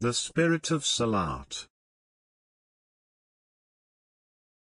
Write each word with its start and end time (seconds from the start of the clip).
The 0.00 0.12
spirit 0.12 0.70
of 0.72 0.84
Salat. 0.84 1.66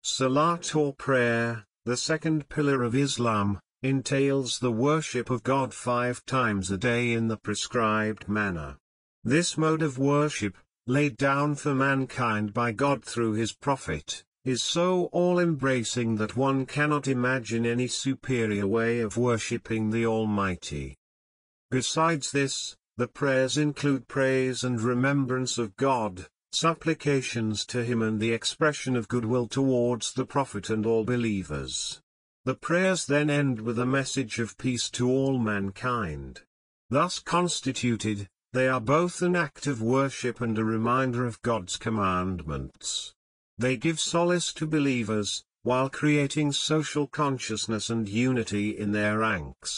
Salat, 0.03 0.75
or 0.75 0.95
prayer, 0.95 1.67
the 1.85 1.99
second 1.99 2.49
pillar 2.49 2.83
of 2.83 2.95
Islam, 2.95 3.61
entails 3.83 4.59
the 4.59 4.73
worship 4.73 5.29
of 5.29 5.43
God 5.43 5.75
5 5.75 6.25
times 6.25 6.71
a 6.71 6.79
day 6.79 7.13
in 7.13 7.29
the 7.29 7.37
prescribed 7.37 8.31
manner. 8.31 8.79
This 9.23 9.59
mode 9.59 9.83
of 9.83 9.99
worship, 9.99 10.57
laid 10.87 11.19
down 11.19 11.55
for 11.55 11.75
mankind 11.75 12.55
by 12.55 12.73
God 12.73 13.05
through 13.05 13.35
his 13.35 13.53
prophet, 13.53 14.25
is 14.47 14.63
so 14.63 15.11
all-embracing 15.13 16.17
that 16.17 16.41
one 16.45 16.65
cannot 16.65 17.09
imagine 17.09 17.67
any 17.67 17.89
superior 17.89 18.67
way 18.67 19.01
of 19.01 19.19
worshipping 19.19 19.91
the 19.91 20.07
Almighty. 20.07 20.97
Besides 21.71 22.33
this, 22.33 22.67
the 23.01 23.07
purpose 23.19 23.57
include 23.59 24.03
praise 24.09 24.65
and 24.65 24.81
remembrance 24.85 25.59
of 25.61 25.69
God 25.81 26.21
supplications 26.61 27.61
expression 27.77 28.97
of 28.99 29.07
goodwill 29.31 29.47
towards 29.55 30.15
per 32.61 33.85
message 33.93 34.41
to 34.99 35.09
all 35.11 35.39
mankind 35.81 36.39
this 36.95 37.19
constitute 37.33 38.07
they 38.57 38.69
are 38.69 38.81
birth 38.91 39.23
and 39.23 39.37
active 39.45 39.75
worship 39.85 40.43
and 40.43 40.57
the 40.57 40.63
reminder 40.73 41.27
of 41.27 41.39
God's 41.47 41.79
commandments 41.85 42.95
they 43.63 43.75
give 43.85 43.93
solace 44.11 44.53
to 44.59 44.67
believers 44.77 45.41
were 45.69 45.89
creating 46.01 46.51
social 46.69 47.07
consciousness 47.21 47.91
and 47.91 48.09
unity 48.21 48.69
in 48.79 48.95
دینکس 48.95 49.75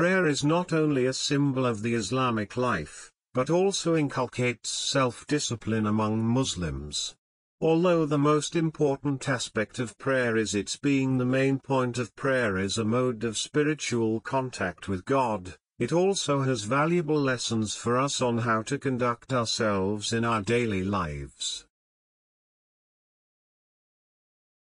Prayer 0.00 0.26
is 0.26 0.42
not 0.42 0.72
only 0.72 1.06
a 1.06 1.12
symbol 1.12 1.64
of 1.64 1.80
the 1.80 1.94
Islamic 1.94 2.56
life, 2.56 3.12
but 3.32 3.48
also 3.48 3.94
inculcates 3.94 4.68
self-discipline 4.68 5.86
among 5.86 6.18
Muslims. 6.20 7.14
Although 7.60 8.04
the 8.04 8.18
most 8.18 8.56
important 8.56 9.28
aspect 9.28 9.78
of 9.78 9.96
prayer 9.96 10.36
is 10.36 10.56
its 10.56 10.74
being 10.74 11.16
the 11.16 11.30
main 11.38 11.60
point 11.60 11.96
of 11.98 12.12
prayer 12.16 12.58
is 12.58 12.76
a 12.76 12.84
mode 12.84 13.22
of 13.22 13.38
spiritual 13.38 14.18
contact 14.18 14.88
with 14.88 15.04
God, 15.04 15.54
it 15.78 15.92
also 15.92 16.42
has 16.42 16.64
valuable 16.64 17.20
lessons 17.32 17.76
for 17.76 17.96
us 17.96 18.20
on 18.20 18.38
how 18.38 18.62
to 18.62 18.78
conduct 18.80 19.32
ourselves 19.32 20.12
in 20.12 20.24
our 20.24 20.42
daily 20.42 20.82
lives. 20.82 21.66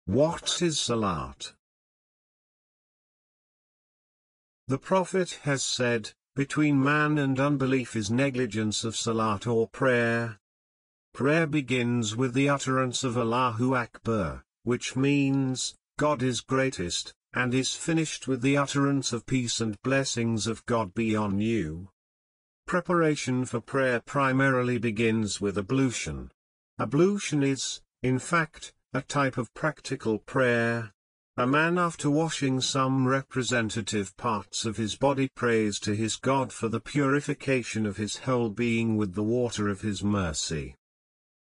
What 0.05 0.61
is 0.61 0.81
Salat? 0.81 1.51
Prophet 4.69 5.29
has 5.47 5.61
set 5.61 6.07
between 6.39 6.77
man 6.83 7.17
and 7.19 7.37
disbelief 7.61 7.95
is 7.99 8.09
negligence 8.11 8.83
which 14.67 14.91
means 14.97 15.61
God 16.01 16.23
is 16.27 16.41
greatest 16.51 17.11
and 17.37 17.55
is 17.59 17.75
fish 17.79 18.19
once 18.77 19.13
peace 19.27 19.61
and 19.61 19.75
blessing 19.85 20.37
God 20.69 20.89
bade 20.95 21.15
you 21.43 21.75
preparation 22.71 23.43
for 23.51 23.61
primarily 24.13 24.77
begin 24.89 25.23
ablution 25.69 26.25
ablution 26.91 27.43
is 27.51 27.65
in type 28.07 29.39
of 29.39 29.53
practical 29.61 30.17
per 30.33 30.81
A 31.35 31.47
man 31.47 31.79
after 31.79 32.11
washing 32.11 32.61
some 32.61 33.07
representative 33.07 34.15
parts 34.17 34.65
of 34.65 34.77
his 34.77 34.95
body 34.95 35.29
prays 35.35 35.79
to 35.79 35.95
his 35.95 36.15
God 36.15 36.53
for 36.53 36.69
the 36.69 36.79
purification 36.79 37.87
of 37.87 37.97
his 37.97 38.15
whole 38.17 38.49
being 38.49 38.97
with 38.97 39.15
the 39.15 39.23
water 39.23 39.67
of 39.67 39.81
his 39.81 40.03
mercy. 40.03 40.75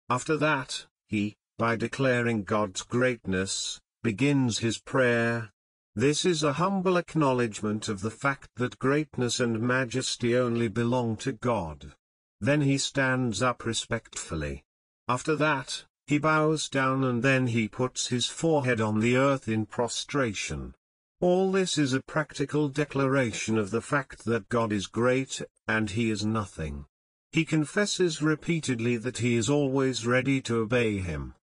After 0.09 0.38
that, 0.38 0.86
he, 1.09 1.36
by 1.58 1.76
declaring 1.76 2.44
God's 2.44 2.84
greatness, 2.84 3.81
begins 4.02 4.59
his 4.59 4.78
prayer. 4.78 5.50
This 5.94 6.23
is 6.23 6.42
a 6.42 6.54
humble 6.54 6.95
acknowledgment 6.95 7.89
of 7.89 7.99
the 7.99 8.16
fact 8.23 8.49
that 8.55 8.80
greatness 8.80 9.42
and 9.42 9.60
majesty 9.60 10.38
only 10.38 10.70
belong 10.70 11.17
to 11.17 11.33
God. 11.33 11.92
Then 12.39 12.61
he 12.61 12.77
stands 12.77 13.42
up 13.42 13.66
respectfully. 13.66 14.64
After 15.10 15.36
that, 15.36 15.80
he 16.08 16.17
bows 16.17 16.70
down 16.70 17.04
and 17.04 17.23
then 17.23 17.48
he 17.48 17.67
puts 17.67 18.08
his 18.08 18.26
forehead 18.26 18.82
on 18.82 18.99
the 18.99 19.16
earth 19.16 19.48
in 19.48 19.66
prostration. 19.66 20.73
All 21.22 21.52
this 21.52 21.77
is 21.77 21.94
a 21.94 22.02
practical 22.02 22.67
declaration 22.67 23.58
of 23.58 23.72
the 23.72 23.82
fact 23.82 24.26
that 24.26 24.49
God 24.49 24.72
is 24.72 24.88
great, 24.88 25.42
and 25.67 25.89
he 25.89 26.10
is 26.10 26.26
nothing. 26.26 26.86
He 27.32 27.45
confesses 27.45 28.22
repeatedly 28.22 28.98
that 28.98 29.20
he 29.20 29.36
is 29.36 29.49
always 29.49 30.08
ready 30.08 30.42
to 30.42 30.58
obey 30.58 30.98
him. 30.98 31.36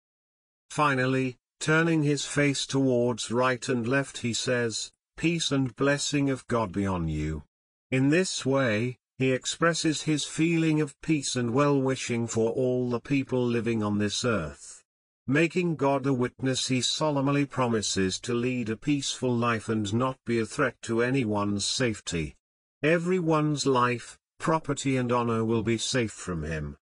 Finally, 0.72 1.35
turning 1.59 2.03
his 2.03 2.25
face 2.25 2.66
towards 2.66 3.31
right 3.31 3.69
and 3.69 3.88
left 3.88 4.17
he 4.17 4.33
says, 4.33 4.91
"Peace 5.16 5.51
and 5.51 5.75
blessing 5.75 6.31
of 6.31 6.45
God 6.47 6.72
be 6.72 6.85
on 6.85 7.07
you." 7.07 7.44
In 7.91 8.09
this 8.09 8.45
way, 8.45 8.95
he 9.17 9.31
expresses 9.31 10.03
his 10.03 10.25
feeling 10.25 10.79
of 10.79 10.94
peace 11.01 11.35
and 11.35 11.51
well-wishing 11.51 12.28
for 12.28 12.51
all 12.51 12.89
the 12.89 13.00
people 13.00 13.44
living 13.44 13.81
on 13.81 13.97
this 13.97 14.23
earth. 14.23 14.83
Making 15.25 15.75
God 15.75 16.05
a 16.05 16.13
witness, 16.13 16.67
he 16.67 16.81
solemnly 16.81 17.45
promises 17.45 18.19
to 18.22 18.35
lead 18.35 18.69
a 18.69 18.78
peaceful 18.78 19.35
life 19.35 19.69
and 19.69 19.91
not 19.91 20.17
be 20.25 20.39
a 20.39 20.45
threat 20.45 20.75
to 20.83 21.01
anyone's 21.01 21.66
safety. 21.66 22.35
Everyone's 22.83 23.66
life, 23.66 24.19
property 24.39 24.97
and 24.97 25.11
honor 25.11 25.44
will 25.44 25.63
be 25.63 25.79
safe 25.79 26.11
from 26.11 26.44
him. 26.44 26.78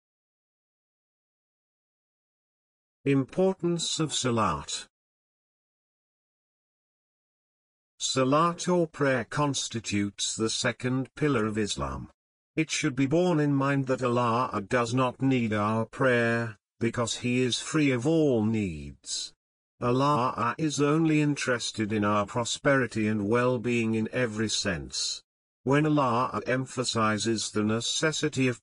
Importance 3.05 4.01
of 4.01 4.13
Salat. 4.13 4.89
Salat 8.01 8.69
or 8.69 8.89
prayer 8.89 9.25
constitutes 9.25 10.35
the 10.35 10.51
second 10.51 11.15
pillar 11.15 11.47
of 11.47 11.57
Islam. 11.57 12.11
It 12.63 12.71
should 12.71 12.95
be 12.97 13.07
borne 13.13 13.41
in mind 13.41 13.91
Allah 13.91 14.59
does 14.71 14.93
not 14.95 15.23
need 15.31 15.53
our 15.53 15.97
help 17.25 17.53
needs 18.53 19.15
Allah 19.89 20.21
is 20.67 20.81
only 20.89 21.21
interested 21.23 21.93
in 21.97 22.05
purity 22.63 23.07
and 23.09 23.21
well 23.33 23.59
being 23.65 23.97
in 24.01 24.49
sense 24.57 24.97
when 25.71 25.87
Allah 25.87 26.37
emphasises 26.47 27.51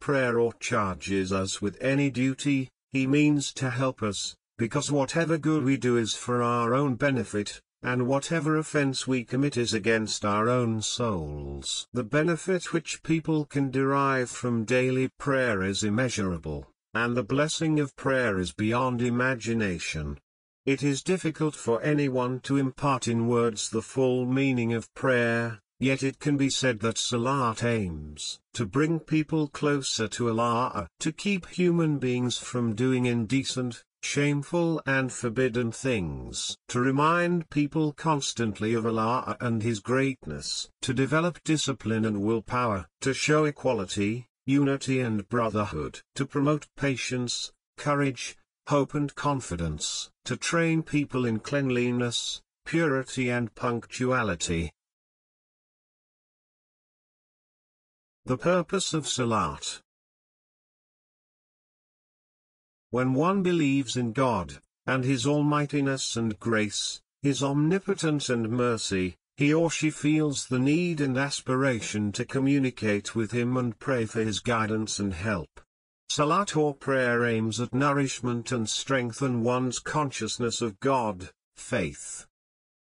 per 0.06 0.50
charge 0.70 1.34
as 1.42 1.58
with 1.62 1.76
any 1.92 2.10
duties 2.22 3.54
to 3.62 3.68
help 3.80 4.06
us 4.10 4.26
because 4.60 4.92
what 4.92 5.18
God 5.46 5.62
video 5.64 5.98
is 6.02 6.16
for 6.26 6.42
our 6.54 6.72
own 6.78 6.96
benefit 7.04 7.48
and 7.84 8.08
whatever 8.08 8.58
offense 8.58 9.08
we 9.08 9.24
commit 9.24 9.58
is 9.58 9.74
against 9.74 10.24
our 10.24 10.48
own 10.50 10.82
souls. 10.82 11.88
The 11.94 12.04
benefit 12.04 12.72
which 12.72 13.02
people 13.02 13.46
can 13.46 13.72
derive 13.72 14.30
from 14.30 14.66
daily 14.66 15.08
prayer 15.08 15.64
is 15.64 15.84
immeasurable, 15.84 16.68
and 16.94 17.18
the 17.18 17.24
blessing 17.24 17.80
of 17.80 17.96
prayer 17.96 18.40
is 18.40 18.52
beyond 18.52 19.02
imagination. 19.02 20.20
It 20.68 20.84
is 20.84 21.02
difficult 21.02 21.56
for 21.56 21.82
anyone 21.82 22.40
to 22.42 22.58
impart 22.58 23.08
in 23.08 23.28
words 23.28 23.70
the 23.72 23.82
full 23.82 24.28
meaning 24.28 24.74
of 24.74 24.94
prayer, 24.94 25.60
yet 25.80 26.04
it 26.04 26.20
can 26.20 26.38
be 26.38 26.52
said 26.52 26.80
that 26.82 27.00
Salat 27.00 27.64
aims 27.64 28.40
to 28.54 28.68
bring 28.68 29.00
people 29.00 29.48
closer 29.48 30.08
to 30.08 30.30
Allah, 30.30 30.88
to 31.00 31.12
keep 31.12 31.48
human 31.48 31.98
beings 31.98 32.38
from 32.38 32.76
doing 32.76 33.08
indecent, 33.08 33.80
shameful 34.04 34.82
and 34.86 35.12
forbidden 35.12 35.72
things, 35.72 36.58
to 36.70 36.80
remind 36.80 37.50
people 37.50 37.94
constantly 37.94 38.74
of 38.74 38.86
Allah 38.86 39.38
and 39.40 39.62
His 39.62 39.80
greatness, 39.80 40.70
to 40.82 40.94
develop 40.94 41.42
discipline 41.44 42.06
and 42.06 42.22
willpower, 42.22 42.88
to 43.02 43.14
show 43.14 43.46
equality, 43.46 44.28
unity 44.46 45.00
and 45.00 45.28
brotherhood, 45.30 46.02
to 46.16 46.26
promote 46.26 46.68
patience, 46.78 47.52
courage, 47.78 48.38
hope 48.68 48.94
and 48.94 49.14
confidence, 49.16 50.10
to 50.26 50.38
train 50.38 50.84
people 50.84 51.26
in 51.26 51.40
cleanliness, 51.40 52.42
purity 52.66 53.30
and 53.30 53.54
punctuality. 53.56 54.72
The 58.26 58.38
purpose 58.38 58.94
of 58.94 59.08
Salat. 59.08 59.80
When 62.92 63.14
one 63.14 63.42
believes 63.42 63.96
in 63.96 64.12
God, 64.12 64.62
and 64.86 65.06
His 65.06 65.26
almightiness 65.26 66.18
and 66.18 66.38
grace, 66.40 67.02
His 67.22 67.42
omnipotence 67.42 68.30
and 68.30 68.50
mercy, 68.50 69.16
he 69.38 69.54
or 69.54 69.72
she 69.72 69.90
feels 69.90 70.46
the 70.46 70.60
need 70.60 71.00
and 71.00 71.18
aspiration 71.18 72.12
to 72.12 72.26
communicate 72.26 73.16
with 73.16 73.32
Him 73.32 73.56
and 73.56 73.80
pray 73.80 74.06
for 74.06 74.22
His 74.22 74.42
guidance 74.42 75.00
and 75.00 75.14
help. 75.14 75.62
Salat 76.10 76.58
or 76.58 76.74
prayer 76.74 77.26
aims 77.26 77.62
at 77.62 77.74
nourishment 77.74 78.52
and 78.52 78.70
strengthen 78.70 79.42
one's 79.42 79.80
consciousness 79.80 80.62
of 80.62 80.78
God, 80.82 81.30
faith. 81.56 82.26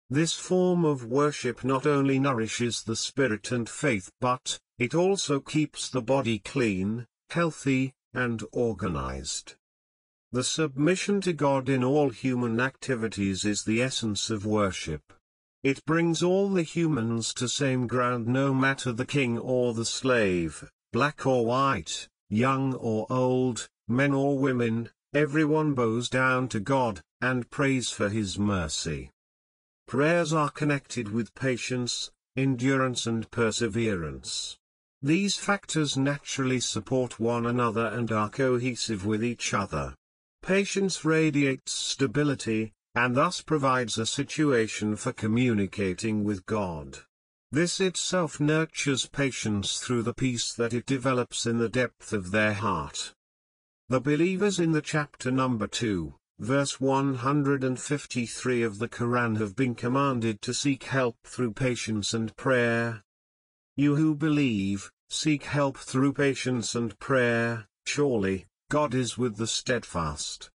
This 0.08 0.32
form 0.32 0.84
of 0.84 1.06
worship 1.06 1.64
not 1.64 1.88
only 1.88 2.20
nourishes 2.20 2.84
the 2.84 2.96
spirit 2.96 3.50
and 3.50 3.69
faith, 3.69 4.10
but 4.20 4.60
it 4.78 4.94
also 4.94 5.40
keeps 5.40 5.88
the 5.88 6.00
body 6.00 6.38
clean, 6.38 7.08
healthy, 7.30 7.94
and 8.14 8.44
organized. 8.52 9.56
The 10.30 10.44
submission 10.44 11.22
to 11.22 11.32
God 11.32 11.70
in 11.70 11.82
all 11.82 12.10
human 12.10 12.60
activities 12.60 13.46
is 13.46 13.64
the 13.64 13.80
essence 13.80 14.28
of 14.28 14.44
worship. 14.44 15.00
It 15.62 15.82
brings 15.86 16.22
all 16.22 16.50
the 16.52 16.62
humans 16.62 17.32
to 17.34 17.48
same 17.48 17.86
ground, 17.86 18.28
no 18.28 18.52
matter 18.52 18.92
the 18.92 19.06
king 19.06 19.38
or 19.38 19.72
the 19.72 19.86
slave, 19.86 20.69
black 20.92 21.25
or 21.26 21.46
white, 21.46 22.08
young 22.28 22.75
or 22.75 23.06
old, 23.08 23.70
men 23.88 24.12
or 24.12 24.38
women, 24.38 24.90
everyone 25.14 25.72
bows 25.72 26.10
down 26.10 26.48
to 26.48 26.60
God, 26.60 27.00
and 27.22 27.48
prays 27.48 27.88
for 27.88 28.10
His 28.10 28.38
mercy. 28.38 29.10
Prayers 29.86 30.34
are 30.34 30.50
connected 30.50 31.10
with 31.10 31.34
patience, 31.34 32.10
endurance 32.36 33.06
and 33.06 33.30
perseverance. 33.30 34.58
These 35.00 35.36
factors 35.36 35.96
naturally 35.96 36.60
support 36.60 37.19
one 37.19 37.46
another 37.46 37.86
and 37.86 38.12
are 38.12 38.28
cohesive 38.28 39.06
with 39.06 39.25
each 39.25 39.54
other. 39.54 39.96
Patience 40.46 41.05
radiates 41.06 41.73
stability 41.75 42.61
and 43.00 43.17
this 43.17 43.44
provides 43.46 43.99
a chance 44.20 44.94
for 45.05 45.12
connect 45.23 45.81
with 46.26 46.40
God 46.50 46.96
verse 47.56 47.81
its 47.87 48.12
of 48.14 48.40
much 48.49 48.87
patience 49.17 49.81
through 49.81 50.00
the 50.06 50.12
peace 50.20 50.43
depths 50.88 51.38
دارٹ 52.35 52.96
the 53.93 53.99
believers 54.11 54.61
in 54.64 54.81
chapter 54.90 55.31
number 55.40 55.67
two 55.81 55.93
verse 56.52 56.76
one 56.82 57.14
hundred 57.25 57.64
and 57.64 57.79
fifty 57.88 58.25
three 58.37 59.75
commanded 59.81 60.37
to 60.46 60.52
seek help 60.62 61.14
through 61.32 61.50
patience 61.62 62.14
and 62.14 62.31
prayer 62.44 62.61
you 63.85 63.99
you 63.99 64.12
believe 64.26 64.79
seek 65.23 65.37
help 65.50 65.87
through 65.90 66.12
patience 66.23 66.76
and 66.76 66.93
prayer 67.08 67.93
surely 68.25 68.37
God 68.70 68.92
is 68.92 69.16
with 69.16 69.38
the 69.38 69.46
steadfast. 69.46 70.50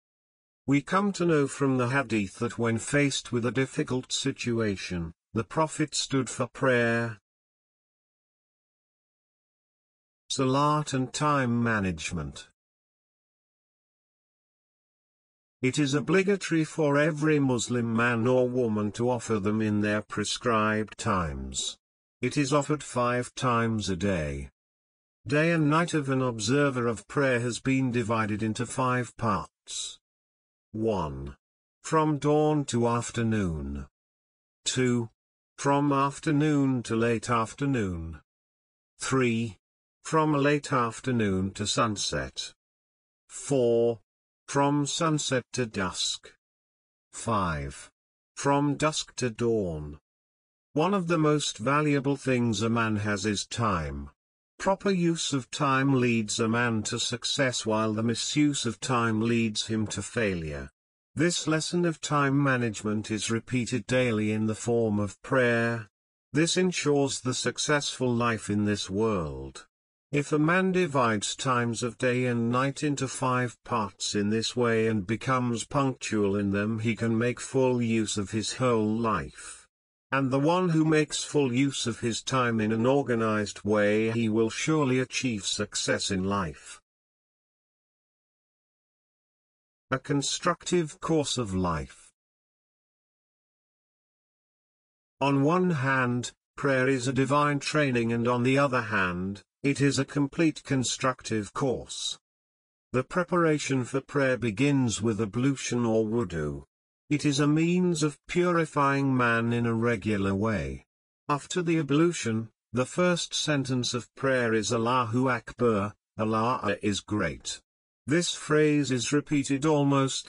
We 0.67 0.81
come 0.82 1.12
to 1.12 1.25
know 1.25 1.46
from 1.46 1.78
the 1.78 1.90
hadith 1.90 2.40
that 2.40 2.58
when 2.58 2.76
faced 2.76 3.31
with 3.31 3.46
a 3.46 3.55
difficult 3.55 4.12
situation, 4.12 5.12
the 5.32 5.44
Prophet 5.44 5.94
stood 5.94 6.28
for 6.28 6.49
prayer, 6.49 7.19
salat 10.28 10.93
and 10.93 11.12
time 11.12 11.62
management. 11.62 12.49
It 15.62 15.78
is 15.78 15.94
obligatory 15.94 16.64
for 16.64 16.99
every 16.99 17.38
Muslim 17.38 17.94
man 17.94 18.26
or 18.26 18.49
woman 18.49 18.90
to 18.99 19.08
offer 19.08 19.38
them 19.38 19.62
in 19.62 19.82
their 19.82 20.02
prescribed 20.02 20.99
times. 20.99 21.76
It 22.22 22.37
is 22.37 22.52
offered 22.52 22.82
5 22.82 23.37
times 23.37 23.88
a 23.88 24.02
day. 24.12 24.49
Day 25.26 25.52
and 25.52 25.69
night 25.69 25.93
of 25.93 26.08
an 26.08 26.22
observer 26.22 26.87
of 26.88 27.06
prayer 27.06 27.40
has 27.40 27.61
been 27.61 27.93
divided 27.93 28.43
into 28.43 28.64
5 28.64 29.14
parts. 29.19 29.99
1. 30.72 31.37
From 31.82 32.17
dawn 32.17 32.64
to 32.64 32.88
afternoon. 32.88 33.87
2. 34.64 35.11
From 35.58 35.93
afternoon 35.93 36.82
to 36.84 36.96
late 36.96 37.28
afternoon. 37.28 38.20
3. 38.99 39.58
From 40.05 40.32
late 40.32 40.72
afternoon 40.72 41.50
to 41.50 41.67
sunset. 41.67 42.55
4. 43.28 44.00
From 44.49 44.87
sunset 44.87 45.44
to 45.52 45.67
dusk. 45.67 46.32
5. 47.12 47.90
From 48.37 48.75
dusk 48.76 49.14
to 49.17 49.28
dawn. 49.28 50.00
One 50.72 50.94
of 50.94 51.08
the 51.08 51.19
most 51.19 51.58
valuable 51.58 52.17
things 52.17 52.62
a 52.62 52.70
man 52.70 52.96
has 52.96 53.26
is 53.26 53.44
time. 53.44 54.08
Proper 54.62 54.90
use 54.90 55.32
of 55.32 55.50
time 55.50 55.94
leads 55.99 56.38
a 56.38 56.46
man 56.46 56.82
to 56.82 56.99
success, 56.99 57.64
while 57.64 57.94
the 57.94 58.02
misuse 58.02 58.67
of 58.67 58.78
time 58.78 59.22
leads 59.22 59.69
him 59.69 59.87
to 59.87 60.02
failure. 60.02 60.69
This 61.14 61.46
lesson 61.46 61.87
of 61.87 62.02
time 62.02 62.43
management 62.43 63.11
is 63.11 63.31
repeated 63.31 63.87
daily 63.87 64.32
in 64.32 64.44
the 64.46 64.61
form 64.67 65.00
of 65.00 65.17
prayer. 65.22 65.88
This 66.34 66.58
ensures 66.58 67.22
the 67.22 67.32
successful 67.32 68.12
life 68.14 68.50
in 68.50 68.67
this 68.67 68.90
world. 68.90 69.67
If 70.12 70.31
a 70.31 70.44
man 70.50 70.72
divides 70.72 71.34
times 71.37 71.82
of 71.82 71.96
day 71.96 72.26
and 72.26 72.50
night 72.50 72.82
into 72.82 73.08
5 73.08 73.56
parts 73.64 74.14
in 74.14 74.28
this 74.28 74.55
way 74.56 74.88
and 74.88 75.06
becomes 75.06 75.64
punctual 75.64 76.37
in 76.37 76.50
them, 76.50 76.81
he 76.81 76.94
can 76.94 77.17
make 77.17 77.40
full 77.40 77.81
use 77.81 78.19
of 78.19 78.32
his 78.32 78.52
whole 78.56 78.94
life 79.14 79.49
and 80.19 80.31
the 80.31 80.44
one 80.46 80.69
who 80.70 80.84
makes 80.84 81.22
full 81.22 81.52
use 81.55 81.87
of 81.87 82.00
his 82.00 82.20
time 82.20 82.61
in 82.61 82.72
an 82.72 82.87
organized 82.93 83.62
way, 83.62 84.11
he 84.11 84.28
will 84.28 84.50
surely 84.50 84.99
achieve 84.99 85.46
success 85.46 86.11
in 86.11 86.25
life. 86.25 86.81
A 89.90 89.99
constructive 89.99 90.88
course 91.00 91.37
of 91.38 91.55
life. 91.55 92.00
On 95.20 95.44
one 95.44 95.70
hand, 95.82 96.32
prayer 96.56 96.88
is 96.88 97.06
a 97.06 97.19
divine 97.20 97.61
training, 97.61 98.12
and 98.12 98.26
on 98.26 98.43
the 98.43 98.58
other 98.67 98.82
hand, 98.94 99.43
it 99.75 99.81
is 99.93 99.99
a 99.99 100.11
complete 100.17 100.64
constructive 100.72 101.52
course. 101.52 102.19
The 102.93 103.05
preparation 103.17 103.84
for 103.84 104.00
prayer 104.00 104.37
begins 104.49 105.00
with 105.00 105.26
ablution 105.28 105.87
or 105.94 106.05
wudu. 106.17 106.50
It 107.16 107.24
is 107.28 107.38
a 107.44 107.52
means 107.60 108.02
of 108.08 108.16
purifying 108.32 109.06
man 109.20 109.46
in 109.56 109.66
regular 109.84 110.34
way 110.42 110.60
after 111.36 111.62
the ablution 111.70 112.38
the 112.78 112.84
first 112.94 113.30
sentence 113.44 113.94
repeat 113.94 114.70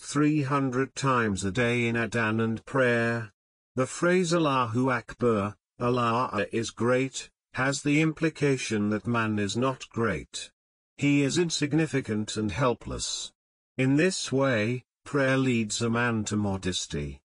three 0.09 0.33
hundred 0.49 1.03
great 6.81 7.21
his 7.59 7.85
the application 7.85 8.91
the 8.91 8.95
man 9.19 9.39
is 9.45 9.57
not 9.67 9.81
great 9.97 10.31
he 11.03 11.13
is 11.25 11.39
insignificant 11.43 12.37
and 12.37 12.49
helpless 12.89 13.07
this 13.99 14.17
way 14.33 14.57
Prayer 15.13 15.38
leads 15.38 15.81
a 15.81 15.89
man 15.89 16.23
to 16.23 16.38
modesty. 16.38 17.19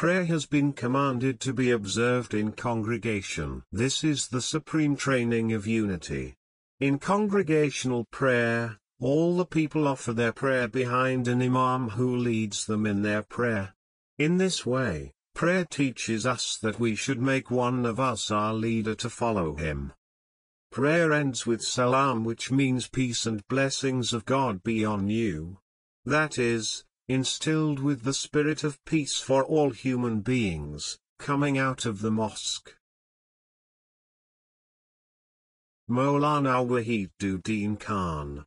Prayer 0.00 0.24
has 0.24 0.44
been 0.46 0.72
commanded 0.72 1.40
to 1.40 1.52
be 1.52 1.72
observed 1.72 2.34
in 2.40 2.52
congregation. 2.52 3.64
This 3.72 4.04
is 4.04 4.28
the 4.28 4.44
supreme 4.48 4.94
training 4.94 5.48
of 5.52 5.66
unity. 5.66 6.34
In 6.78 7.00
congregational 7.00 8.04
prayer, 8.18 8.78
all 9.00 9.36
the 9.36 9.50
people 9.58 9.88
offer 9.92 10.12
their 10.12 10.32
prayer 10.42 10.68
behind 10.68 11.26
an 11.32 11.42
imam 11.42 11.88
who 11.96 12.16
leads 12.16 12.64
them 12.64 12.86
in 12.86 13.02
their 13.02 13.24
prayer. 13.36 13.72
In 14.18 14.36
this 14.42 14.64
way, 14.74 15.12
prayer 15.34 15.64
teaches 15.78 16.26
us 16.26 16.58
that 16.62 16.78
we 16.84 16.94
should 16.94 17.30
make 17.30 17.50
one 17.50 17.86
of 17.92 17.98
us 17.98 18.30
our 18.30 18.54
leader 18.54 18.94
to 19.04 19.10
follow 19.10 19.56
him. 19.56 19.90
Prayer 20.78 21.12
ends 21.22 21.40
with 21.44 21.70
salam, 21.70 22.22
which 22.22 22.52
means 22.52 22.94
peace 23.00 23.26
and 23.32 23.48
blessings 23.48 24.12
of 24.12 24.30
God 24.36 24.62
be 24.62 24.84
on 24.84 25.08
you. 25.08 25.58
That 26.16 26.38
is, 26.38 26.70
instilled 27.14 27.76
with 27.84 27.98
the 28.06 28.10
spirit 28.16 28.64
of 28.64 28.74
peace 28.90 29.12
for 29.26 29.42
all 29.58 29.70
human 29.84 30.18
beings 30.26 30.84
coming 31.26 31.56
out 31.66 31.86
of 31.86 32.02
the 32.02 32.10
mosque 32.22 32.64
Maula 35.98 36.38
now 36.44 36.76
has 36.88 37.10
duty 37.20 37.64
in 37.64 37.74
Khan 37.86 38.38